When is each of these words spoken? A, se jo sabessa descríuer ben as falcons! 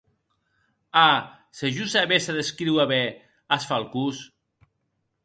A, 1.07 1.09
se 1.57 1.67
jo 1.75 1.85
sabessa 1.91 2.37
descríuer 2.39 2.87
ben 2.93 3.11
as 3.55 3.63
falcons! 3.69 4.17